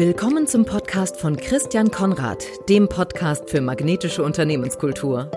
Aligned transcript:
Willkommen 0.00 0.46
zum 0.46 0.64
Podcast 0.64 1.20
von 1.20 1.36
Christian 1.36 1.90
Konrad, 1.90 2.42
dem 2.70 2.88
Podcast 2.88 3.50
für 3.50 3.60
magnetische 3.60 4.22
Unternehmenskultur. 4.22 5.30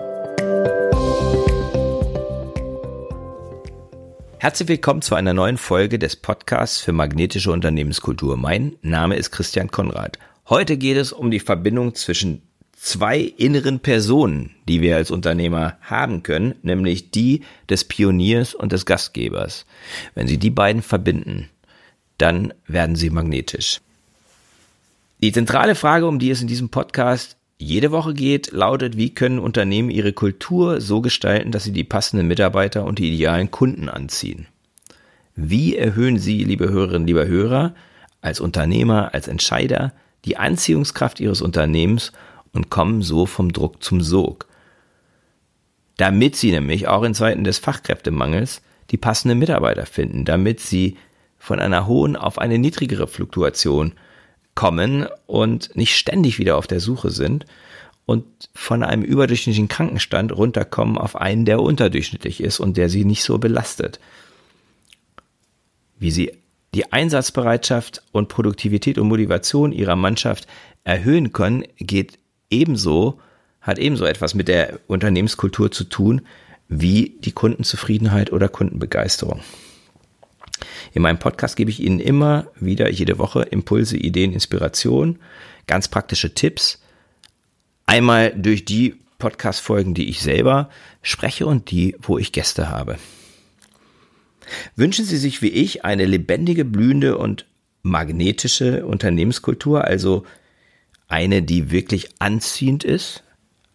Herzlich 4.38 4.68
willkommen 4.70 5.02
zu 5.02 5.16
einer 5.16 5.34
neuen 5.34 5.58
Folge 5.58 5.98
des 5.98 6.16
Podcasts 6.16 6.80
für 6.80 6.92
magnetische 6.92 7.52
Unternehmenskultur. 7.52 8.38
Mein 8.38 8.76
Name 8.80 9.16
ist 9.16 9.32
Christian 9.32 9.70
Konrad. 9.70 10.18
Heute 10.48 10.78
geht 10.78 10.96
es 10.96 11.12
um 11.12 11.30
die 11.30 11.40
Verbindung 11.40 11.94
zwischen 11.94 12.40
zwei 12.72 13.20
inneren 13.20 13.80
Personen, 13.80 14.56
die 14.66 14.80
wir 14.80 14.96
als 14.96 15.10
Unternehmer 15.10 15.76
haben 15.82 16.22
können, 16.22 16.54
nämlich 16.62 17.10
die 17.10 17.42
des 17.68 17.84
Pioniers 17.84 18.54
und 18.54 18.72
des 18.72 18.86
Gastgebers. 18.86 19.66
Wenn 20.14 20.26
Sie 20.26 20.38
die 20.38 20.48
beiden 20.48 20.80
verbinden, 20.80 21.50
dann 22.16 22.54
werden 22.66 22.96
Sie 22.96 23.10
magnetisch. 23.10 23.82
Die 25.24 25.32
zentrale 25.32 25.74
Frage, 25.74 26.06
um 26.06 26.18
die 26.18 26.28
es 26.28 26.42
in 26.42 26.48
diesem 26.48 26.68
Podcast 26.68 27.38
jede 27.56 27.92
Woche 27.92 28.12
geht, 28.12 28.52
lautet, 28.52 28.98
wie 28.98 29.14
können 29.14 29.38
Unternehmen 29.38 29.88
ihre 29.88 30.12
Kultur 30.12 30.82
so 30.82 31.00
gestalten, 31.00 31.50
dass 31.50 31.64
sie 31.64 31.72
die 31.72 31.82
passenden 31.82 32.28
Mitarbeiter 32.28 32.84
und 32.84 32.98
die 32.98 33.10
idealen 33.10 33.50
Kunden 33.50 33.88
anziehen? 33.88 34.48
Wie 35.34 35.78
erhöhen 35.78 36.18
Sie, 36.18 36.44
liebe 36.44 36.68
Hörerinnen, 36.68 37.06
lieber 37.06 37.26
Hörer, 37.26 37.74
als 38.20 38.38
Unternehmer, 38.38 39.14
als 39.14 39.26
Entscheider, 39.26 39.94
die 40.26 40.36
Anziehungskraft 40.36 41.20
Ihres 41.20 41.40
Unternehmens 41.40 42.12
und 42.52 42.68
kommen 42.68 43.00
so 43.00 43.24
vom 43.24 43.50
Druck 43.50 43.82
zum 43.82 44.02
Sog. 44.02 44.46
Damit 45.96 46.36
sie 46.36 46.50
nämlich 46.50 46.86
auch 46.86 47.02
in 47.02 47.14
Zeiten 47.14 47.44
des 47.44 47.56
Fachkräftemangels 47.56 48.60
die 48.90 48.98
passenden 48.98 49.38
Mitarbeiter 49.38 49.86
finden, 49.86 50.26
damit 50.26 50.60
sie 50.60 50.98
von 51.38 51.60
einer 51.60 51.86
hohen 51.86 52.14
auf 52.14 52.36
eine 52.36 52.58
niedrigere 52.58 53.06
Fluktuation 53.06 53.94
kommen 54.54 55.06
und 55.26 55.74
nicht 55.76 55.96
ständig 55.96 56.38
wieder 56.38 56.56
auf 56.56 56.66
der 56.66 56.80
Suche 56.80 57.10
sind 57.10 57.46
und 58.06 58.24
von 58.54 58.82
einem 58.82 59.02
überdurchschnittlichen 59.02 59.68
Krankenstand 59.68 60.36
runterkommen 60.36 60.98
auf 60.98 61.16
einen, 61.16 61.44
der 61.44 61.60
unterdurchschnittlich 61.60 62.40
ist 62.40 62.60
und 62.60 62.76
der 62.76 62.88
sie 62.88 63.04
nicht 63.04 63.24
so 63.24 63.38
belastet. 63.38 63.98
Wie 65.98 66.10
sie 66.10 66.32
die 66.74 66.92
Einsatzbereitschaft 66.92 68.02
und 68.12 68.28
Produktivität 68.28 68.98
und 68.98 69.08
Motivation 69.08 69.72
ihrer 69.72 69.96
Mannschaft 69.96 70.46
erhöhen 70.82 71.32
können, 71.32 71.64
geht 71.78 72.18
ebenso, 72.50 73.20
hat 73.60 73.78
ebenso 73.78 74.04
etwas 74.04 74.34
mit 74.34 74.48
der 74.48 74.80
Unternehmenskultur 74.86 75.70
zu 75.70 75.84
tun, 75.84 76.22
wie 76.68 77.16
die 77.20 77.32
Kundenzufriedenheit 77.32 78.32
oder 78.32 78.48
Kundenbegeisterung. 78.48 79.40
In 80.92 81.02
meinem 81.02 81.18
Podcast 81.18 81.56
gebe 81.56 81.70
ich 81.70 81.80
Ihnen 81.80 82.00
immer 82.00 82.46
wieder 82.58 82.90
jede 82.90 83.18
Woche 83.18 83.42
Impulse, 83.42 83.96
Ideen, 83.96 84.32
Inspiration, 84.32 85.18
ganz 85.66 85.88
praktische 85.88 86.34
Tipps. 86.34 86.80
Einmal 87.86 88.32
durch 88.36 88.64
die 88.64 88.96
Podcast-Folgen, 89.18 89.94
die 89.94 90.08
ich 90.08 90.20
selber 90.20 90.68
spreche 91.02 91.46
und 91.46 91.70
die, 91.70 91.96
wo 92.00 92.18
ich 92.18 92.32
Gäste 92.32 92.68
habe. 92.68 92.98
Wünschen 94.76 95.04
Sie 95.04 95.16
sich 95.16 95.42
wie 95.42 95.48
ich 95.48 95.84
eine 95.84 96.04
lebendige, 96.04 96.64
blühende 96.64 97.16
und 97.16 97.46
magnetische 97.82 98.86
Unternehmenskultur, 98.86 99.84
also 99.84 100.24
eine, 101.08 101.42
die 101.42 101.70
wirklich 101.70 102.08
anziehend 102.18 102.84
ist, 102.84 103.22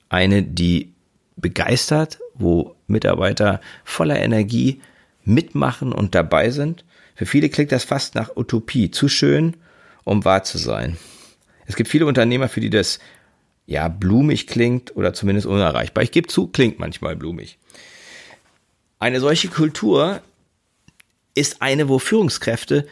eine, 0.10 0.44
die 0.44 0.94
begeistert, 1.36 2.20
wo 2.34 2.76
Mitarbeiter 2.88 3.62
voller 3.84 4.20
Energie 4.20 4.82
mitmachen 5.24 5.92
und 5.92 6.16
dabei 6.16 6.50
sind. 6.50 6.86
Für 7.16 7.26
viele 7.26 7.50
klingt 7.50 7.72
das 7.72 7.84
fast 7.84 8.16
nach 8.16 8.36
Utopie, 8.36 8.92
zu 8.92 9.10
schön, 9.10 9.58
um 10.04 10.26
wahr 10.26 10.44
zu 10.44 10.58
sein. 10.58 10.98
Es 11.66 11.76
gibt 11.76 11.90
viele 11.90 12.06
Unternehmer, 12.06 12.50
für 12.50 12.62
die 12.62 12.70
das 12.70 13.00
ja 13.68 13.88
blumig 13.88 14.48
klingt 14.48 14.96
oder 14.96 15.14
zumindest 15.14 15.46
unerreichbar. 15.46 16.04
Ich 16.04 16.12
gebe 16.12 16.28
zu, 16.28 16.48
klingt 16.48 16.80
manchmal 16.80 17.16
blumig. 17.16 17.58
Eine 18.98 19.20
solche 19.20 19.48
Kultur 19.48 20.22
ist 21.36 21.62
eine, 21.62 21.88
wo 21.88 22.00
Führungskräfte 22.00 22.88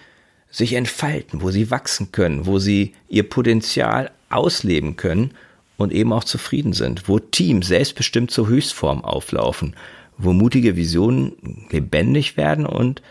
sich 0.49 0.73
entfalten, 0.73 1.41
wo 1.41 1.51
sie 1.51 1.71
wachsen 1.71 2.11
können, 2.11 2.45
wo 2.45 2.59
sie 2.59 2.93
ihr 3.09 3.27
Potenzial 3.27 4.11
ausleben 4.29 4.95
können 4.95 5.31
und 5.75 5.91
eben 5.91 6.13
auch 6.13 6.23
zufrieden 6.23 6.73
sind, 6.73 7.07
wo 7.09 7.19
Teams 7.19 7.67
selbstbestimmt 7.67 8.31
zur 8.31 8.47
Höchstform 8.47 9.03
auflaufen, 9.03 9.75
wo 10.17 10.33
mutige 10.33 10.75
Visionen 10.75 11.67
lebendig 11.69 12.37
werden 12.37 12.65
und 12.65 13.01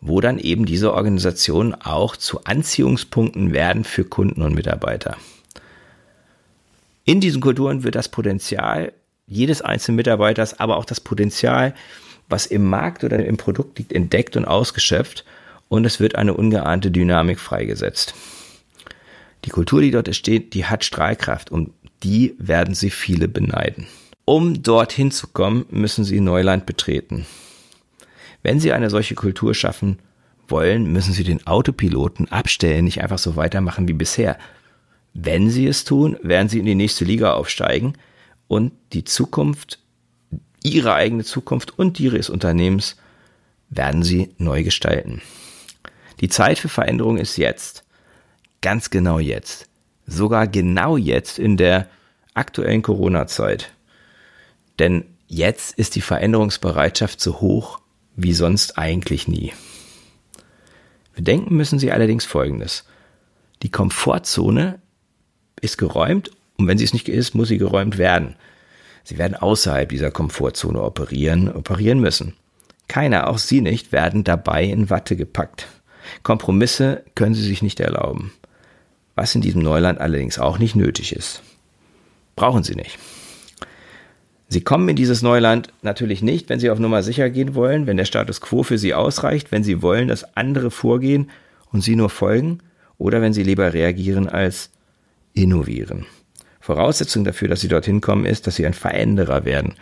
wo 0.00 0.20
dann 0.20 0.38
eben 0.38 0.66
diese 0.66 0.92
Organisationen 0.92 1.74
auch 1.74 2.16
zu 2.16 2.44
Anziehungspunkten 2.44 3.52
werden 3.52 3.84
für 3.84 4.04
Kunden 4.04 4.42
und 4.42 4.54
Mitarbeiter. 4.54 5.16
In 7.04 7.20
diesen 7.20 7.40
Kulturen 7.40 7.84
wird 7.84 7.94
das 7.94 8.08
Potenzial 8.08 8.92
jedes 9.26 9.62
einzelnen 9.62 9.96
Mitarbeiters, 9.96 10.60
aber 10.60 10.76
auch 10.76 10.84
das 10.84 11.00
Potenzial, 11.00 11.74
was 12.28 12.46
im 12.46 12.64
Markt 12.64 13.04
oder 13.04 13.24
im 13.24 13.36
Produkt 13.36 13.78
liegt, 13.78 13.92
entdeckt 13.92 14.36
und 14.36 14.44
ausgeschöpft 14.44 15.24
und 15.68 15.84
es 15.84 16.00
wird 16.00 16.14
eine 16.14 16.34
ungeahnte 16.34 16.90
Dynamik 16.90 17.40
freigesetzt. 17.40 18.14
Die 19.44 19.50
Kultur, 19.50 19.80
die 19.80 19.90
dort 19.90 20.06
entsteht, 20.06 20.54
die 20.54 20.66
hat 20.66 20.84
Strahlkraft 20.84 21.50
und 21.50 21.72
die 22.02 22.34
werden 22.38 22.74
sie 22.74 22.90
viele 22.90 23.28
beneiden. 23.28 23.86
Um 24.24 24.62
dorthin 24.62 25.10
zu 25.10 25.28
kommen, 25.28 25.66
müssen 25.70 26.04
sie 26.04 26.20
Neuland 26.20 26.66
betreten. 26.66 27.26
Wenn 28.42 28.60
sie 28.60 28.72
eine 28.72 28.90
solche 28.90 29.14
Kultur 29.14 29.54
schaffen 29.54 29.98
wollen, 30.48 30.90
müssen 30.92 31.12
sie 31.12 31.24
den 31.24 31.46
Autopiloten 31.46 32.30
abstellen, 32.30 32.84
nicht 32.84 33.02
einfach 33.02 33.18
so 33.18 33.36
weitermachen 33.36 33.88
wie 33.88 33.92
bisher. 33.92 34.38
Wenn 35.12 35.50
sie 35.50 35.66
es 35.66 35.84
tun, 35.84 36.16
werden 36.22 36.48
sie 36.48 36.58
in 36.58 36.66
die 36.66 36.74
nächste 36.74 37.04
Liga 37.04 37.34
aufsteigen 37.34 37.94
und 38.48 38.72
die 38.92 39.04
Zukunft, 39.04 39.78
ihre 40.62 40.94
eigene 40.94 41.24
Zukunft 41.24 41.78
und 41.78 41.98
die 41.98 42.04
ihres 42.04 42.30
Unternehmens 42.30 42.96
werden 43.70 44.02
sie 44.02 44.34
neu 44.38 44.62
gestalten. 44.62 45.20
Die 46.20 46.28
Zeit 46.28 46.58
für 46.58 46.68
Veränderung 46.68 47.18
ist 47.18 47.36
jetzt 47.36 47.84
ganz 48.60 48.90
genau 48.90 49.18
jetzt. 49.18 49.68
Sogar 50.06 50.46
genau 50.46 50.96
jetzt 50.96 51.38
in 51.38 51.56
der 51.56 51.88
aktuellen 52.34 52.82
Corona-Zeit. 52.82 53.72
Denn 54.78 55.04
jetzt 55.26 55.78
ist 55.78 55.94
die 55.94 56.00
Veränderungsbereitschaft 56.00 57.20
so 57.20 57.40
hoch 57.40 57.80
wie 58.16 58.32
sonst 58.32 58.78
eigentlich 58.78 59.28
nie. 59.28 59.52
Bedenken 61.14 61.56
müssen 61.56 61.78
Sie 61.78 61.92
allerdings 61.92 62.24
Folgendes. 62.24 62.84
Die 63.62 63.70
Komfortzone 63.70 64.80
ist 65.60 65.78
geräumt 65.78 66.30
und 66.56 66.66
wenn 66.66 66.78
sie 66.78 66.84
es 66.84 66.92
nicht 66.92 67.08
ist, 67.08 67.34
muss 67.34 67.48
sie 67.48 67.58
geräumt 67.58 67.98
werden. 67.98 68.36
Sie 69.04 69.18
werden 69.18 69.34
außerhalb 69.34 69.88
dieser 69.88 70.10
Komfortzone 70.10 70.82
operieren, 70.82 71.50
operieren 71.50 72.00
müssen. 72.00 72.34
Keiner, 72.88 73.28
auch 73.28 73.38
Sie 73.38 73.60
nicht, 73.60 73.92
werden 73.92 74.24
dabei 74.24 74.64
in 74.64 74.90
Watte 74.90 75.16
gepackt. 75.16 75.68
Kompromisse 76.22 77.04
können 77.14 77.34
Sie 77.34 77.42
sich 77.42 77.62
nicht 77.62 77.80
erlauben 77.80 78.32
was 79.14 79.34
in 79.34 79.40
diesem 79.40 79.62
Neuland 79.62 80.00
allerdings 80.00 80.38
auch 80.38 80.58
nicht 80.58 80.74
nötig 80.74 81.14
ist. 81.14 81.42
Brauchen 82.36 82.64
Sie 82.64 82.74
nicht. 82.74 82.98
Sie 84.54 84.60
kommen 84.60 84.88
in 84.88 84.94
dieses 84.94 85.20
Neuland 85.20 85.72
natürlich 85.82 86.22
nicht, 86.22 86.48
wenn 86.48 86.60
Sie 86.60 86.70
auf 86.70 86.78
Nummer 86.78 87.02
sicher 87.02 87.28
gehen 87.28 87.56
wollen, 87.56 87.88
wenn 87.88 87.96
der 87.96 88.04
Status 88.04 88.40
quo 88.40 88.62
für 88.62 88.78
Sie 88.78 88.94
ausreicht, 88.94 89.50
wenn 89.50 89.64
Sie 89.64 89.82
wollen, 89.82 90.06
dass 90.06 90.36
andere 90.36 90.70
vorgehen 90.70 91.28
und 91.72 91.80
Sie 91.80 91.96
nur 91.96 92.08
folgen, 92.08 92.60
oder 92.96 93.20
wenn 93.20 93.32
Sie 93.32 93.42
lieber 93.42 93.74
reagieren 93.74 94.28
als 94.28 94.70
innovieren. 95.32 96.06
Voraussetzung 96.60 97.24
dafür, 97.24 97.48
dass 97.48 97.62
Sie 97.62 97.68
dorthin 97.68 98.00
kommen, 98.00 98.26
ist, 98.26 98.46
dass 98.46 98.54
Sie 98.54 98.64
ein 98.64 98.74
Veränderer 98.74 99.44
werden. 99.44 99.74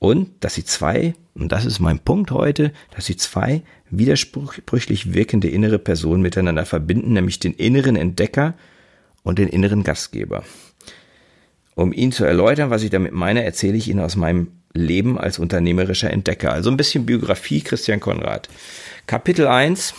Und 0.00 0.28
dass 0.40 0.52
Sie 0.52 0.64
zwei, 0.66 1.14
und 1.34 1.50
das 1.50 1.64
ist 1.64 1.80
mein 1.80 2.00
Punkt 2.00 2.32
heute, 2.32 2.72
dass 2.94 3.06
Sie 3.06 3.16
zwei 3.16 3.62
widersprüchlich 3.88 5.14
wirkende 5.14 5.48
innere 5.48 5.78
Personen 5.78 6.20
miteinander 6.20 6.66
verbinden, 6.66 7.14
nämlich 7.14 7.38
den 7.38 7.54
inneren 7.54 7.96
Entdecker 7.96 8.52
und 9.22 9.38
den 9.38 9.48
inneren 9.48 9.82
Gastgeber. 9.82 10.44
Um 11.76 11.92
Ihnen 11.92 12.10
zu 12.10 12.24
erläutern, 12.24 12.70
was 12.70 12.82
ich 12.82 12.88
damit 12.88 13.12
meine, 13.12 13.44
erzähle 13.44 13.76
ich 13.76 13.86
Ihnen 13.88 14.00
aus 14.00 14.16
meinem 14.16 14.48
Leben 14.72 15.18
als 15.18 15.38
unternehmerischer 15.38 16.10
Entdecker. 16.10 16.50
Also 16.50 16.70
ein 16.70 16.78
bisschen 16.78 17.04
Biografie 17.04 17.60
Christian 17.60 18.00
Konrad. 18.00 18.48
Kapitel 19.06 19.46
1. 19.46 19.92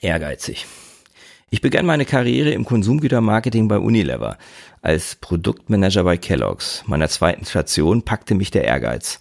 Ehrgeizig. 0.00 0.66
Ich 1.48 1.60
begann 1.60 1.86
meine 1.86 2.04
Karriere 2.04 2.50
im 2.50 2.64
Konsumgütermarketing 2.64 3.68
bei 3.68 3.78
Unilever 3.78 4.36
als 4.82 5.14
Produktmanager 5.14 6.02
bei 6.02 6.16
Kellogg's. 6.16 6.82
Meiner 6.86 7.08
zweiten 7.08 7.44
Station 7.44 8.02
packte 8.02 8.34
mich 8.34 8.50
der 8.50 8.64
Ehrgeiz. 8.64 9.20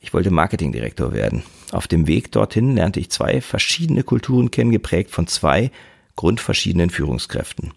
Ich 0.00 0.14
wollte 0.14 0.30
Marketingdirektor 0.30 1.12
werden. 1.12 1.42
Auf 1.72 1.88
dem 1.88 2.06
Weg 2.06 2.30
dorthin 2.30 2.76
lernte 2.76 3.00
ich 3.00 3.10
zwei 3.10 3.40
verschiedene 3.40 4.04
Kulturen 4.04 4.52
kennen, 4.52 4.70
geprägt 4.70 5.10
von 5.10 5.26
zwei 5.26 5.72
grundverschiedenen 6.14 6.90
Führungskräften. 6.90 7.72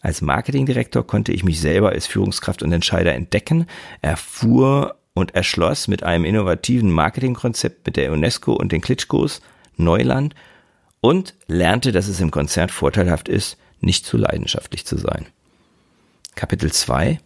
Als 0.00 0.22
Marketingdirektor 0.22 1.06
konnte 1.06 1.32
ich 1.32 1.44
mich 1.44 1.60
selber 1.60 1.90
als 1.90 2.06
Führungskraft 2.06 2.62
und 2.62 2.72
Entscheider 2.72 3.14
entdecken, 3.14 3.66
erfuhr 4.00 4.96
und 5.14 5.34
erschloss 5.34 5.88
mit 5.88 6.02
einem 6.02 6.24
innovativen 6.24 6.90
Marketingkonzept 6.90 7.86
mit 7.86 7.96
der 7.96 8.12
UNESCO 8.12 8.52
und 8.52 8.72
den 8.72 8.80
Klitschkos 8.80 9.42
Neuland 9.76 10.34
und 11.00 11.34
lernte, 11.46 11.92
dass 11.92 12.08
es 12.08 12.20
im 12.20 12.30
Konzert 12.30 12.70
vorteilhaft 12.70 13.28
ist, 13.28 13.58
nicht 13.80 14.04
zu 14.06 14.16
leidenschaftlich 14.16 14.86
zu 14.86 14.96
sein. 14.96 15.26
Kapitel 16.34 16.72
2 16.72 17.18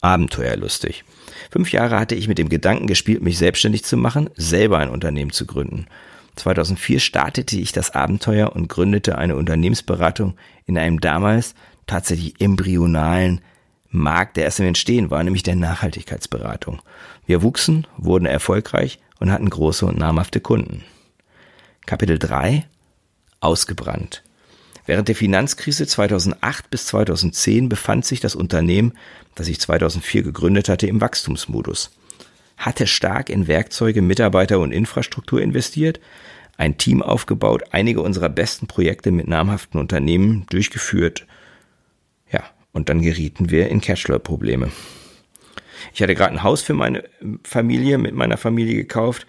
Abenteuerlustig. 0.00 1.04
Fünf 1.50 1.72
Jahre 1.72 1.98
hatte 1.98 2.14
ich 2.14 2.28
mit 2.28 2.36
dem 2.36 2.50
Gedanken 2.50 2.86
gespielt, 2.86 3.22
mich 3.22 3.38
selbstständig 3.38 3.84
zu 3.84 3.96
machen, 3.96 4.28
selber 4.36 4.78
ein 4.78 4.90
Unternehmen 4.90 5.30
zu 5.30 5.46
gründen. 5.46 5.86
2004 6.36 7.00
startete 7.00 7.56
ich 7.56 7.72
das 7.72 7.92
Abenteuer 7.92 8.54
und 8.54 8.68
gründete 8.68 9.16
eine 9.16 9.36
Unternehmensberatung 9.36 10.36
in 10.66 10.76
einem 10.76 11.00
damals 11.00 11.54
tatsächlich 11.86 12.40
embryonalen 12.40 13.40
Markt, 13.90 14.36
der 14.36 14.44
erst 14.44 14.60
im 14.60 14.66
Entstehen 14.66 15.10
war, 15.10 15.22
nämlich 15.22 15.42
der 15.42 15.56
Nachhaltigkeitsberatung. 15.56 16.80
Wir 17.26 17.42
wuchsen, 17.42 17.86
wurden 17.96 18.26
erfolgreich 18.26 18.98
und 19.20 19.30
hatten 19.30 19.48
große 19.48 19.86
und 19.86 19.98
namhafte 19.98 20.40
Kunden. 20.40 20.82
Kapitel 21.86 22.18
3 22.18 22.66
Ausgebrannt. 23.40 24.22
Während 24.86 25.08
der 25.08 25.14
Finanzkrise 25.14 25.86
2008 25.86 26.70
bis 26.70 26.86
2010 26.86 27.68
befand 27.68 28.04
sich 28.04 28.20
das 28.20 28.34
Unternehmen, 28.34 28.92
das 29.34 29.48
ich 29.48 29.60
2004 29.60 30.22
gegründet 30.22 30.68
hatte, 30.68 30.86
im 30.86 31.00
Wachstumsmodus. 31.00 31.90
Hatte 32.56 32.86
stark 32.86 33.30
in 33.30 33.46
Werkzeuge, 33.48 34.02
Mitarbeiter 34.02 34.58
und 34.58 34.72
Infrastruktur 34.72 35.40
investiert, 35.40 36.00
ein 36.56 36.78
Team 36.78 37.02
aufgebaut, 37.02 37.64
einige 37.72 38.00
unserer 38.00 38.28
besten 38.28 38.66
Projekte 38.66 39.10
mit 39.10 39.26
namhaften 39.26 39.80
Unternehmen 39.80 40.46
durchgeführt. 40.50 41.26
Und 42.74 42.90
dann 42.90 43.00
gerieten 43.00 43.50
wir 43.50 43.70
in 43.70 43.80
Cashflow-Probleme. 43.80 44.70
Ich 45.94 46.02
hatte 46.02 46.14
gerade 46.14 46.32
ein 46.32 46.42
Haus 46.42 46.60
für 46.60 46.74
meine 46.74 47.04
Familie, 47.44 47.96
mit 47.96 48.14
meiner 48.14 48.36
Familie 48.36 48.74
gekauft. 48.74 49.26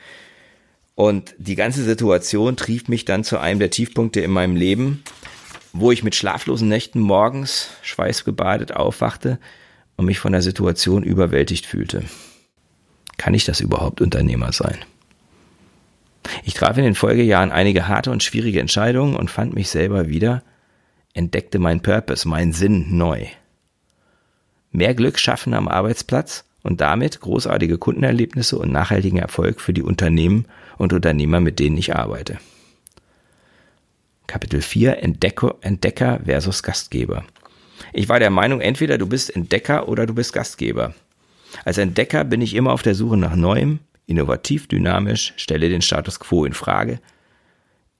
Und 0.96 1.36
die 1.38 1.56
ganze 1.56 1.84
Situation 1.84 2.58
trieb 2.58 2.90
mich 2.90 3.06
dann 3.06 3.24
zu 3.24 3.38
einem 3.38 3.60
der 3.60 3.70
Tiefpunkte 3.70 4.22
in 4.22 4.32
meinem 4.32 4.56
Leben, 4.56 5.04
wo 5.74 5.92
ich 5.92 6.04
mit 6.04 6.16
schlaflosen 6.16 6.68
Nächten 6.68 7.00
morgens 7.00 7.70
schweißgebadet 7.84 8.74
aufwachte 8.74 9.40
und 9.96 10.06
mich 10.06 10.20
von 10.20 10.32
der 10.32 10.42
Situation 10.42 11.04
überwältigt 11.04 11.66
fühlte. 11.66 12.04
Kann 13.18 13.34
ich 13.34 13.46
das 13.46 13.60
überhaupt 13.60 14.02
Unternehmer 14.02 14.52
sein? 14.52 14.78
Ich 16.44 16.56
traf 16.56 16.78
in 16.78 16.84
den 16.84 16.96
Folgejahren 16.96 17.52
einige 17.52 17.88
harte 17.88 18.10
und 18.10 18.24
schwierige 18.24 18.60
Entscheidungen 18.60 19.16
und 19.16 19.30
fand 19.30 19.54
mich 19.54 19.70
selber 19.70 20.08
wieder, 20.08 20.44
entdeckte 21.16 21.58
meinen 21.58 21.82
Purpose, 21.82 22.28
meinen 22.28 22.54
Sinn 22.54 22.96
neu. 22.96 23.26
Mehr 24.72 24.94
Glück 24.94 25.18
schaffen 25.18 25.54
am 25.54 25.68
Arbeitsplatz 25.68 26.46
und 26.62 26.82
damit 26.82 27.22
großartige 27.22 27.78
Kundenerlebnisse 27.78 28.60
und 28.60 28.72
nachhaltigen 28.72 29.18
Erfolg 29.18 29.62
für 29.62 29.74
die 29.74 29.84
Unternehmen 29.84 30.46
und 30.78 30.94
Unternehmer, 30.94 31.40
mit 31.40 31.60
denen 31.60 31.78
ich 31.78 31.96
arbeite. 31.96 32.38
Kapitel 34.28 34.62
4 34.62 35.02
Entdecker, 35.02 35.56
Entdecker 35.62 36.20
versus 36.26 36.62
Gastgeber. 36.62 37.24
Ich 37.94 38.10
war 38.10 38.20
der 38.20 38.32
Meinung, 38.32 38.62
entweder 38.62 38.98
du 38.98 39.08
bist 39.08 39.34
Entdecker 39.34 39.88
oder 39.88 40.06
du 40.06 40.14
bist 40.14 40.34
Gastgeber. 40.34 40.94
Als 41.64 41.78
Entdecker 41.78 42.24
bin 42.26 42.42
ich 42.42 42.54
immer 42.54 42.74
auf 42.74 42.82
der 42.82 42.96
Suche 42.96 43.16
nach 43.16 43.36
Neuem, 43.36 43.80
innovativ, 44.08 44.68
dynamisch, 44.68 45.34
stelle 45.38 45.70
den 45.70 45.82
Status 45.82 46.20
quo 46.20 46.46
in 46.46 46.54
Frage. 46.54 47.00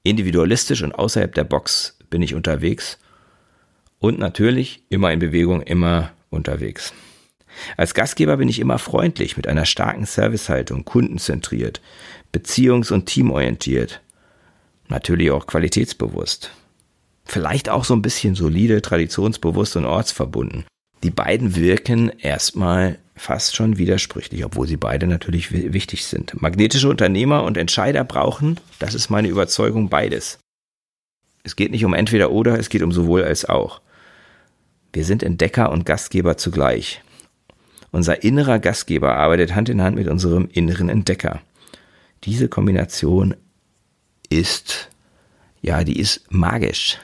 Individualistisch 0.02 0.82
und 0.82 0.92
außerhalb 0.92 1.34
der 1.34 1.44
Box 1.44 1.98
bin 2.10 2.22
ich 2.22 2.34
unterwegs. 2.34 2.98
Und 3.98 4.18
natürlich 4.18 4.82
immer 4.88 5.12
in 5.12 5.18
Bewegung, 5.18 5.62
immer 5.62 6.12
unterwegs. 6.30 6.92
Als 7.76 7.94
Gastgeber 7.94 8.36
bin 8.36 8.48
ich 8.48 8.58
immer 8.58 8.78
freundlich, 8.78 9.36
mit 9.36 9.46
einer 9.46 9.64
starken 9.64 10.04
Servicehaltung, 10.04 10.84
kundenzentriert, 10.84 11.80
beziehungs- 12.32 12.92
und 12.92 13.06
teamorientiert. 13.06 14.02
Natürlich 14.88 15.30
auch 15.30 15.46
qualitätsbewusst. 15.46 16.50
Vielleicht 17.24 17.68
auch 17.68 17.84
so 17.84 17.94
ein 17.94 18.02
bisschen 18.02 18.34
solide, 18.34 18.82
traditionsbewusst 18.82 19.76
und 19.76 19.84
ortsverbunden. 19.84 20.64
Die 21.02 21.10
beiden 21.10 21.56
wirken 21.56 22.10
erstmal 22.10 22.98
fast 23.16 23.56
schon 23.56 23.78
widersprüchlich, 23.78 24.44
obwohl 24.44 24.66
sie 24.66 24.76
beide 24.76 25.06
natürlich 25.06 25.50
wichtig 25.52 26.04
sind. 26.04 26.40
Magnetische 26.40 26.88
Unternehmer 26.88 27.42
und 27.44 27.56
Entscheider 27.56 28.04
brauchen, 28.04 28.60
das 28.78 28.94
ist 28.94 29.10
meine 29.10 29.28
Überzeugung, 29.28 29.88
beides. 29.88 30.38
Es 31.42 31.56
geht 31.56 31.70
nicht 31.70 31.84
um 31.84 31.94
entweder 31.94 32.30
oder, 32.30 32.58
es 32.58 32.68
geht 32.68 32.82
um 32.82 32.92
sowohl 32.92 33.24
als 33.24 33.44
auch. 33.44 33.80
Wir 34.96 35.04
sind 35.04 35.22
Entdecker 35.22 35.72
und 35.72 35.84
Gastgeber 35.84 36.38
zugleich. 36.38 37.02
Unser 37.92 38.22
innerer 38.22 38.58
Gastgeber 38.58 39.14
arbeitet 39.14 39.54
Hand 39.54 39.68
in 39.68 39.82
Hand 39.82 39.94
mit 39.94 40.08
unserem 40.08 40.48
inneren 40.50 40.88
Entdecker. 40.88 41.42
Diese 42.24 42.48
Kombination 42.48 43.36
ist, 44.30 44.88
ja, 45.60 45.84
die 45.84 45.98
ist 45.98 46.32
magisch. 46.32 46.96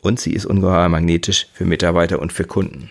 Und 0.00 0.18
sie 0.18 0.32
ist 0.32 0.46
ungeheuer 0.46 0.88
magnetisch 0.88 1.48
für 1.52 1.66
Mitarbeiter 1.66 2.20
und 2.20 2.32
für 2.32 2.44
Kunden. 2.44 2.88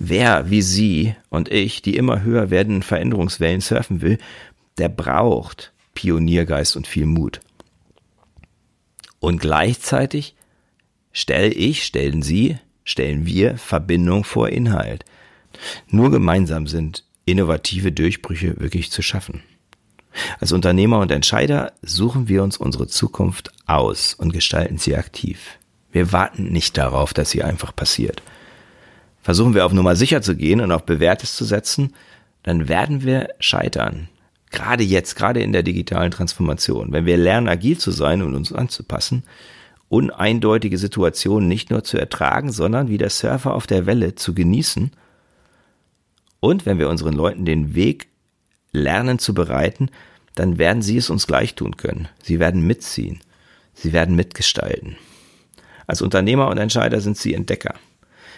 Wer 0.00 0.50
wie 0.50 0.62
Sie 0.62 1.14
und 1.28 1.48
ich 1.48 1.80
die 1.80 1.96
immer 1.96 2.24
höher 2.24 2.50
werdenden 2.50 2.82
Veränderungswellen 2.82 3.60
surfen 3.60 4.02
will, 4.02 4.18
der 4.78 4.88
braucht 4.88 5.72
Pioniergeist 5.94 6.74
und 6.74 6.88
viel 6.88 7.06
Mut. 7.06 7.38
Und 9.20 9.40
gleichzeitig 9.40 10.34
stelle 11.12 11.52
ich, 11.52 11.84
stellen 11.84 12.22
Sie, 12.22 12.58
stellen 12.84 13.26
wir 13.26 13.56
Verbindung 13.56 14.24
vor 14.24 14.48
Inhalt. 14.48 15.04
Nur 15.88 16.10
gemeinsam 16.10 16.66
sind 16.66 17.04
innovative 17.24 17.92
Durchbrüche 17.92 18.60
wirklich 18.60 18.90
zu 18.90 19.02
schaffen. 19.02 19.42
Als 20.40 20.52
Unternehmer 20.52 20.98
und 20.98 21.12
Entscheider 21.12 21.72
suchen 21.82 22.28
wir 22.28 22.42
uns 22.42 22.56
unsere 22.56 22.88
Zukunft 22.88 23.52
aus 23.66 24.14
und 24.14 24.32
gestalten 24.32 24.78
sie 24.78 24.96
aktiv. 24.96 25.58
Wir 25.92 26.12
warten 26.12 26.52
nicht 26.52 26.76
darauf, 26.76 27.14
dass 27.14 27.30
sie 27.30 27.42
einfach 27.42 27.74
passiert. 27.74 28.22
Versuchen 29.22 29.54
wir 29.54 29.66
auf 29.66 29.72
Nummer 29.72 29.96
sicher 29.96 30.22
zu 30.22 30.36
gehen 30.36 30.60
und 30.60 30.72
auf 30.72 30.84
Bewährtes 30.84 31.36
zu 31.36 31.44
setzen, 31.44 31.94
dann 32.42 32.68
werden 32.68 33.04
wir 33.04 33.28
scheitern. 33.38 34.08
Gerade 34.50 34.82
jetzt, 34.82 35.14
gerade 35.14 35.40
in 35.40 35.52
der 35.52 35.62
digitalen 35.62 36.10
Transformation. 36.10 36.92
Wenn 36.92 37.06
wir 37.06 37.16
lernen, 37.16 37.48
agil 37.48 37.78
zu 37.78 37.90
sein 37.90 38.22
und 38.22 38.34
uns 38.34 38.52
anzupassen, 38.52 39.22
uneindeutige 39.90 40.78
Situationen 40.78 41.48
nicht 41.48 41.70
nur 41.70 41.82
zu 41.84 41.98
ertragen, 41.98 42.52
sondern 42.52 42.88
wie 42.88 42.96
der 42.96 43.10
Surfer 43.10 43.52
auf 43.54 43.66
der 43.66 43.86
Welle 43.86 44.14
zu 44.14 44.32
genießen. 44.32 44.92
Und 46.38 46.64
wenn 46.64 46.78
wir 46.78 46.88
unseren 46.88 47.12
Leuten 47.12 47.44
den 47.44 47.74
Weg 47.74 48.08
lernen 48.72 49.18
zu 49.18 49.34
bereiten, 49.34 49.90
dann 50.36 50.58
werden 50.58 50.80
sie 50.80 50.96
es 50.96 51.10
uns 51.10 51.26
gleich 51.26 51.56
tun 51.56 51.76
können. 51.76 52.08
Sie 52.22 52.38
werden 52.38 52.64
mitziehen. 52.64 53.18
Sie 53.74 53.92
werden 53.92 54.14
mitgestalten. 54.14 54.96
Als 55.88 56.02
Unternehmer 56.02 56.48
und 56.48 56.58
Entscheider 56.58 57.00
sind 57.00 57.18
sie 57.18 57.34
Entdecker. 57.34 57.74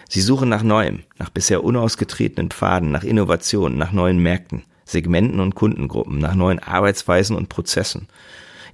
Sie 0.09 0.21
suchen 0.21 0.49
nach 0.49 0.63
Neuem, 0.63 1.03
nach 1.19 1.29
bisher 1.29 1.63
unausgetretenen 1.63 2.49
Pfaden, 2.49 2.91
nach 2.91 3.03
Innovationen, 3.03 3.77
nach 3.77 3.91
neuen 3.91 4.17
Märkten, 4.17 4.63
Segmenten 4.85 5.39
und 5.39 5.53
Kundengruppen, 5.53 6.17
nach 6.17 6.33
neuen 6.33 6.59
Arbeitsweisen 6.59 7.35
und 7.35 7.49
Prozessen. 7.49 8.07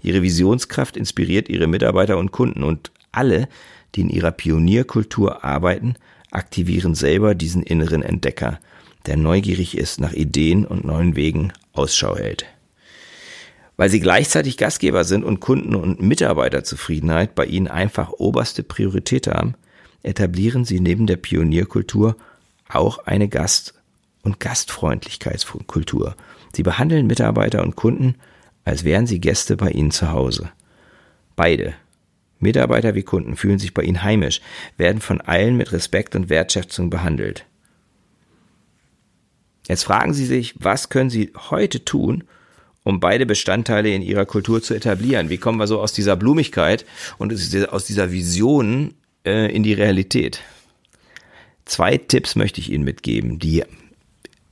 Ihre 0.02 0.22
Visionskraft 0.22 0.98
inspiriert 0.98 1.50
ihre 1.50 1.68
Mitarbeiter 1.68 2.18
und 2.18 2.32
Kunden 2.32 2.64
und 2.64 2.92
alle, 3.12 3.48
die 3.96 4.02
in 4.02 4.10
ihrer 4.10 4.32
Pionierkultur 4.32 5.44
arbeiten, 5.44 5.96
aktivieren 6.32 6.96
selber 6.96 7.36
diesen 7.36 7.64
inneren 7.64 8.02
Entdecker, 8.02 8.60
der 9.06 9.18
neugierig 9.18 9.78
ist 9.78 10.00
nach 10.00 10.14
Ideen 10.14 10.66
und 10.66 10.86
neuen 10.86 11.16
Wegen 11.16 11.52
Ausschau 11.74 12.16
hält. 12.18 12.46
Weil 13.78 13.90
sie 13.90 14.00
gleichzeitig 14.00 14.58
Gastgeber 14.58 15.06
sind 15.06 15.24
und 15.24 15.40
Kunden- 15.40 15.76
und 15.76 16.02
Mitarbeiterzufriedenheit 16.02 17.34
bei 17.34 17.46
ihnen 17.46 17.68
einfach 17.68 18.12
oberste 18.12 18.62
Priorität 18.62 19.28
haben, 19.28 19.56
etablieren 20.04 20.66
sie 20.66 20.80
neben 20.80 21.08
der 21.08 21.18
Pionierkultur 21.18 22.16
auch 22.68 23.00
eine 23.00 23.30
Gast- 23.30 23.74
und 24.22 24.40
Gastfreundlichkeitskultur. 24.40 26.16
Sie 26.54 26.64
behandeln 26.64 27.08
Mitarbeiter 27.08 27.64
und 27.64 27.76
Kunden, 27.76 28.16
als 28.66 28.84
wären 28.84 29.08
sie 29.08 29.20
Gäste 29.20 29.58
bei 29.58 29.70
ihnen 29.70 29.92
zu 29.92 30.12
Hause. 30.12 30.52
Beide, 31.36 31.74
Mitarbeiter 32.40 32.96
wie 32.96 33.04
Kunden, 33.04 33.36
fühlen 33.36 33.60
sich 33.60 33.74
bei 33.74 33.84
ihnen 33.84 34.04
heimisch, 34.04 34.42
werden 34.78 35.02
von 35.02 35.22
allen 35.22 35.58
mit 35.58 35.72
Respekt 35.72 36.16
und 36.16 36.30
Wertschätzung 36.30 36.90
behandelt. 36.90 37.46
Jetzt 39.68 39.84
fragen 39.84 40.14
Sie 40.14 40.26
sich, 40.26 40.56
was 40.58 40.90
können 40.90 41.10
Sie 41.10 41.32
heute 41.50 41.86
tun, 41.86 42.24
um 42.84 43.00
beide 43.00 43.26
Bestandteile 43.26 43.94
in 43.94 44.02
Ihrer 44.02 44.26
Kultur 44.26 44.64
zu 44.64 44.74
etablieren? 44.74 45.30
Wie 45.30 45.38
kommen 45.38 45.60
wir 45.60 45.68
so 45.68 45.80
aus 45.80 45.94
dieser 45.94 46.16
Blumigkeit 46.16 46.86
und 47.20 47.32
aus 47.70 47.86
dieser 47.86 48.12
Vision 48.12 48.96
äh, 49.26 49.54
in 49.54 49.64
die 49.64 49.74
Realität. 49.74 50.42
Zwei 51.66 51.98
Tipps 51.98 52.36
möchte 52.36 52.62
ich 52.62 52.72
Ihnen 52.72 52.84
mitgeben, 52.84 53.40
die 53.40 53.64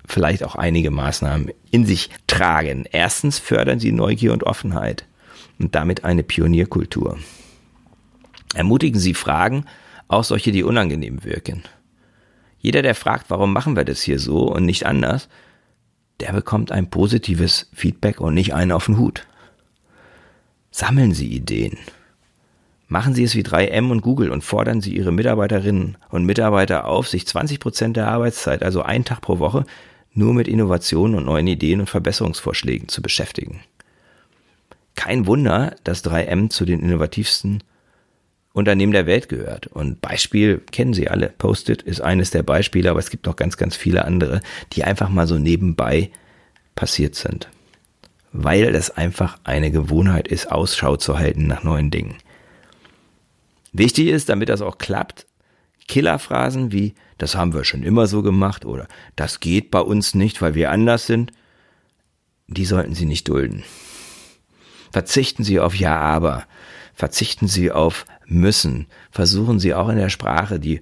vielleicht 0.07 0.43
auch 0.43 0.55
einige 0.55 0.89
Maßnahmen 0.89 1.51
in 1.69 1.85
sich 1.85 2.09
tragen. 2.25 2.85
Erstens 2.91 3.39
fördern 3.39 3.79
Sie 3.79 3.91
Neugier 3.91 4.33
und 4.33 4.43
Offenheit 4.43 5.05
und 5.59 5.75
damit 5.75 6.03
eine 6.03 6.23
Pionierkultur. 6.23 7.17
Ermutigen 8.55 8.99
Sie 8.99 9.13
Fragen, 9.13 9.65
auch 10.07 10.23
solche, 10.23 10.51
die 10.51 10.63
unangenehm 10.63 11.23
wirken. 11.23 11.63
Jeder, 12.59 12.81
der 12.81 12.95
fragt, 12.95 13.29
warum 13.29 13.53
machen 13.53 13.75
wir 13.75 13.85
das 13.85 14.01
hier 14.01 14.19
so 14.19 14.51
und 14.51 14.65
nicht 14.65 14.85
anders, 14.85 15.29
der 16.19 16.33
bekommt 16.33 16.71
ein 16.71 16.89
positives 16.89 17.69
Feedback 17.73 18.19
und 18.19 18.33
nicht 18.33 18.53
einen 18.53 18.71
auf 18.71 18.85
den 18.85 18.97
Hut. 18.97 19.27
Sammeln 20.71 21.13
Sie 21.13 21.27
Ideen. 21.27 21.77
Machen 22.87 23.13
Sie 23.13 23.23
es 23.23 23.35
wie 23.35 23.43
3M 23.43 23.91
und 23.91 24.01
Google 24.01 24.31
und 24.31 24.43
fordern 24.43 24.79
Sie 24.79 24.95
Ihre 24.95 25.11
Mitarbeiterinnen 25.11 25.97
und 26.09 26.25
Mitarbeiter 26.25 26.85
auf, 26.85 27.07
sich 27.09 27.27
20 27.27 27.59
Prozent 27.59 27.97
der 27.97 28.07
Arbeitszeit, 28.07 28.63
also 28.63 28.81
einen 28.81 29.03
Tag 29.03 29.21
pro 29.21 29.39
Woche, 29.39 29.65
nur 30.17 30.33
mit 30.33 30.47
Innovationen 30.47 31.15
und 31.15 31.25
neuen 31.25 31.47
Ideen 31.47 31.79
und 31.79 31.89
Verbesserungsvorschlägen 31.89 32.87
zu 32.89 33.01
beschäftigen. 33.01 33.61
Kein 34.95 35.27
Wunder, 35.27 35.75
dass 35.83 36.03
3M 36.03 36.49
zu 36.49 36.65
den 36.65 36.81
innovativsten 36.81 37.63
Unternehmen 38.51 38.93
der 38.93 39.05
Welt 39.05 39.29
gehört. 39.29 39.67
Und 39.67 40.01
Beispiel 40.01 40.59
kennen 40.71 40.93
Sie 40.93 41.07
alle. 41.07 41.31
Post-it 41.37 41.83
ist 41.83 42.01
eines 42.01 42.31
der 42.31 42.41
Beispiele, 42.41 42.89
aber 42.89 42.99
es 42.99 43.11
gibt 43.11 43.27
noch 43.27 43.35
ganz, 43.35 43.57
ganz 43.57 43.75
viele 43.75 44.05
andere, 44.05 44.41
die 44.73 44.83
einfach 44.83 45.09
mal 45.09 45.27
so 45.27 45.37
nebenbei 45.37 46.09
passiert 46.73 47.13
sind. 47.13 47.49
Weil 48.31 48.73
es 48.73 48.89
einfach 48.89 49.37
eine 49.43 49.69
Gewohnheit 49.69 50.27
ist, 50.27 50.51
Ausschau 50.51 50.97
zu 50.97 51.19
halten 51.19 51.45
nach 51.45 51.63
neuen 51.63 51.91
Dingen. 51.91 52.15
Wichtig 53.71 54.07
ist, 54.07 54.29
damit 54.29 54.49
das 54.49 54.61
auch 54.61 54.79
klappt, 54.79 55.27
Killerphrasen 55.87 56.71
wie 56.71 56.93
das 57.17 57.35
haben 57.35 57.53
wir 57.53 57.63
schon 57.63 57.83
immer 57.83 58.07
so 58.07 58.21
gemacht 58.21 58.65
oder 58.65 58.87
das 59.15 59.39
geht 59.39 59.71
bei 59.71 59.79
uns 59.79 60.13
nicht, 60.13 60.41
weil 60.41 60.55
wir 60.55 60.71
anders 60.71 61.07
sind, 61.07 61.31
die 62.47 62.65
sollten 62.65 62.95
Sie 62.95 63.05
nicht 63.05 63.27
dulden. 63.27 63.63
Verzichten 64.91 65.43
Sie 65.43 65.59
auf 65.59 65.75
Ja, 65.75 65.99
aber. 65.99 66.45
Verzichten 66.93 67.47
Sie 67.47 67.71
auf 67.71 68.05
müssen. 68.25 68.87
Versuchen 69.11 69.59
Sie 69.59 69.73
auch 69.73 69.89
in 69.89 69.97
der 69.97 70.09
Sprache 70.09 70.59
die 70.59 70.81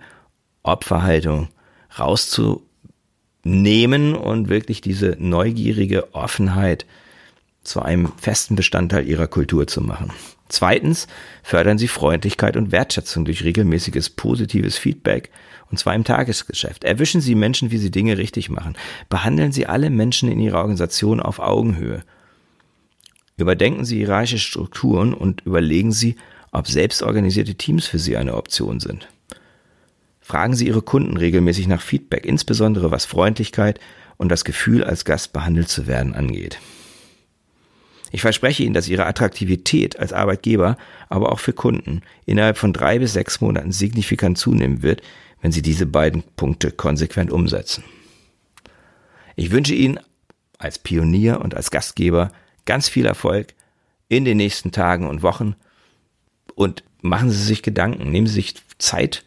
Opferhaltung 0.63 1.49
rauszunehmen 1.97 4.15
und 4.15 4.49
wirklich 4.49 4.81
diese 4.81 5.15
neugierige 5.19 6.13
Offenheit 6.13 6.85
zu 7.63 7.81
einem 7.81 8.11
festen 8.17 8.55
Bestandteil 8.55 9.07
Ihrer 9.07 9.27
Kultur 9.27 9.67
zu 9.67 9.81
machen. 9.81 10.11
Zweitens 10.47 11.07
fördern 11.43 11.77
Sie 11.77 11.87
Freundlichkeit 11.87 12.55
und 12.55 12.71
Wertschätzung 12.71 13.25
durch 13.25 13.43
regelmäßiges 13.43 14.11
positives 14.11 14.77
Feedback 14.77 15.31
und 15.71 15.77
zwar 15.77 15.95
im 15.95 16.03
Tagesgeschäft. 16.03 16.83
Erwischen 16.83 17.21
Sie 17.21 17.35
Menschen, 17.35 17.71
wie 17.71 17.77
sie 17.77 17.91
Dinge 17.91 18.17
richtig 18.17 18.49
machen. 18.49 18.75
Behandeln 19.09 19.51
Sie 19.51 19.65
alle 19.65 19.89
Menschen 19.89 20.29
in 20.29 20.39
Ihrer 20.39 20.59
Organisation 20.59 21.19
auf 21.19 21.39
Augenhöhe. 21.39 22.03
Überdenken 23.37 23.85
Sie 23.85 23.97
hierarchische 23.97 24.47
Strukturen 24.47 25.13
und 25.13 25.41
überlegen 25.45 25.91
Sie, 25.91 26.15
ob 26.51 26.67
selbstorganisierte 26.67 27.55
Teams 27.55 27.85
für 27.87 27.99
Sie 27.99 28.15
eine 28.15 28.35
Option 28.35 28.79
sind. 28.79 29.07
Fragen 30.21 30.55
Sie 30.55 30.67
Ihre 30.67 30.81
Kunden 30.81 31.17
regelmäßig 31.17 31.67
nach 31.67 31.81
Feedback, 31.81 32.25
insbesondere 32.25 32.91
was 32.91 33.05
Freundlichkeit 33.05 33.79
und 34.17 34.29
das 34.29 34.45
Gefühl, 34.45 34.83
als 34.83 35.05
Gast 35.05 35.33
behandelt 35.33 35.67
zu 35.67 35.87
werden 35.87 36.13
angeht. 36.13 36.59
Ich 38.15 38.21
verspreche 38.21 38.63
Ihnen, 38.63 38.73
dass 38.73 38.87
Ihre 38.87 39.05
Attraktivität 39.07 39.99
als 39.99 40.13
Arbeitgeber, 40.13 40.77
aber 41.09 41.33
auch 41.33 41.39
für 41.39 41.51
Kunden 41.51 42.01
innerhalb 42.25 42.57
von 42.57 42.71
drei 42.71 42.97
bis 42.97 43.11
sechs 43.11 43.41
Monaten 43.41 43.73
signifikant 43.73 44.37
zunehmen 44.37 44.83
wird, 44.83 45.01
wenn 45.41 45.51
Sie 45.51 45.61
diese 45.61 45.85
beiden 45.85 46.23
Punkte 46.37 46.71
konsequent 46.71 47.29
umsetzen. 47.29 47.83
Ich 49.35 49.51
wünsche 49.51 49.73
Ihnen 49.73 49.99
als 50.59 50.79
Pionier 50.79 51.41
und 51.41 51.55
als 51.55 51.71
Gastgeber 51.71 52.31
ganz 52.63 52.87
viel 52.87 53.05
Erfolg 53.05 53.53
in 54.07 54.23
den 54.23 54.37
nächsten 54.37 54.71
Tagen 54.71 55.09
und 55.09 55.21
Wochen 55.21 55.57
und 56.55 56.85
machen 57.01 57.31
Sie 57.31 57.43
sich 57.43 57.63
Gedanken, 57.63 58.11
nehmen 58.11 58.27
Sie 58.27 58.35
sich 58.35 58.55
Zeit, 58.77 59.25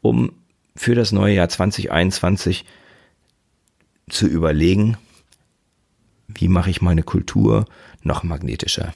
um 0.00 0.30
für 0.76 0.94
das 0.94 1.10
neue 1.10 1.34
Jahr 1.34 1.48
2021 1.48 2.64
zu 4.08 4.28
überlegen, 4.28 4.96
wie 6.28 6.48
mache 6.48 6.70
ich 6.70 6.82
meine 6.82 7.02
Kultur 7.02 7.64
noch 8.02 8.22
magnetischer. 8.22 8.92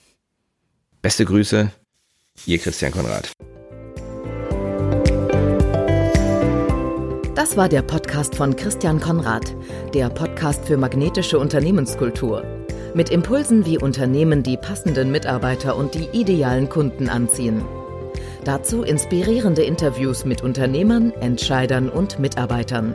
Beste 1.00 1.24
Grüße, 1.24 1.72
Ihr 2.46 2.58
Christian 2.58 2.92
Konrad. 2.92 3.32
Das 7.34 7.56
war 7.56 7.68
der 7.68 7.82
Podcast 7.82 8.36
von 8.36 8.54
Christian 8.54 9.00
Konrad, 9.00 9.56
der 9.94 10.10
Podcast 10.10 10.64
für 10.66 10.76
magnetische 10.76 11.38
Unternehmenskultur. 11.38 12.44
Mit 12.94 13.08
Impulsen, 13.08 13.64
wie 13.64 13.78
Unternehmen 13.78 14.42
die 14.42 14.58
passenden 14.58 15.10
Mitarbeiter 15.10 15.76
und 15.76 15.94
die 15.94 16.08
idealen 16.12 16.68
Kunden 16.68 17.08
anziehen. 17.08 17.64
Dazu 18.44 18.82
inspirierende 18.82 19.62
Interviews 19.62 20.24
mit 20.24 20.42
Unternehmern, 20.42 21.10
Entscheidern 21.12 21.88
und 21.88 22.18
Mitarbeitern. 22.18 22.94